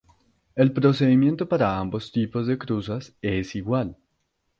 [0.55, 3.95] El procedimiento para ambos tipos de cruzas es igual.